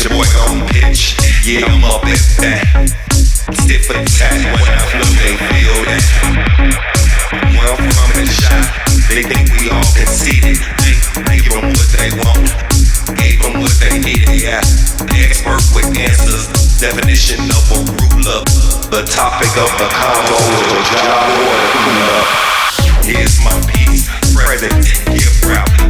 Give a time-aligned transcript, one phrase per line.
[0.00, 0.16] Your
[0.48, 1.12] on pitch.
[1.44, 2.00] Yeah, I'm up
[2.40, 2.64] that.
[3.52, 4.80] Stiff attack when I
[7.76, 7.92] I'm
[8.24, 8.64] the.
[9.12, 10.56] They think we all conceited.
[11.76, 12.08] What they
[13.60, 14.40] what they needed.
[15.20, 16.48] Expert with answers.
[16.80, 18.40] Definition of a ruler.
[18.88, 21.28] The topic of the combo is job
[23.04, 24.08] Here's my piece.
[24.32, 24.80] Present,
[25.12, 25.89] give route.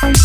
[0.00, 0.18] Thank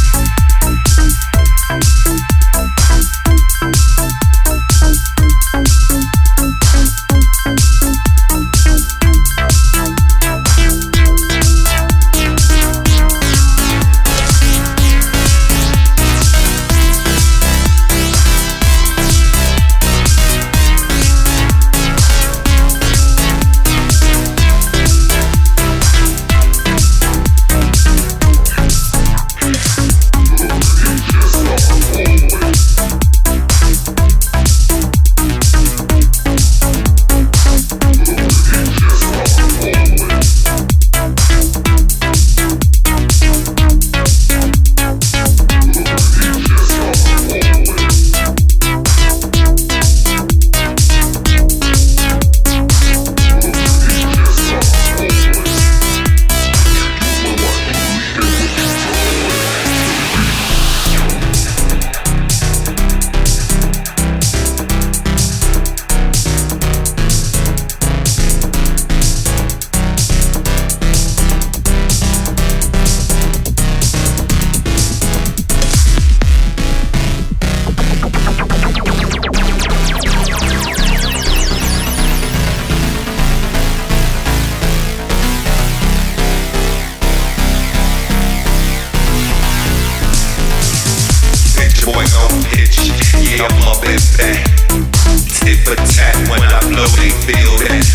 [95.54, 97.86] tit for tat when I blow, they feel that.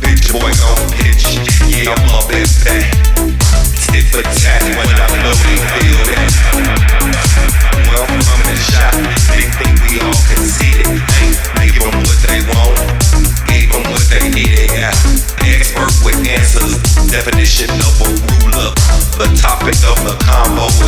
[0.00, 1.36] Bitch boy on pitch,
[1.68, 2.88] yeah, I'm up as that.
[3.92, 6.32] Tit for tat when I blow, they feel that.
[7.84, 10.88] Well, I'm in the they think we all conceited.
[11.60, 12.80] Ain't what they want,
[13.48, 14.72] gave what they needed.
[14.72, 14.92] Yeah.
[15.44, 16.80] Expert with answers,
[17.12, 18.72] definition of a ruler,
[19.20, 20.81] the topic of the combo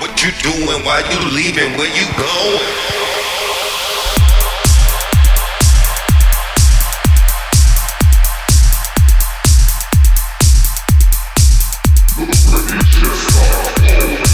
[0.00, 0.84] What you doing?
[0.84, 1.78] Why you leaving?
[1.78, 2.88] Where you going?
[12.90, 14.27] Just